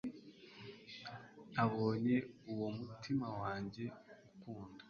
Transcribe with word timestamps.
nabonye 1.53 2.15
uwo 2.51 2.65
umutima 2.73 3.27
wanjye 3.41 3.83
ukunda 4.29 4.79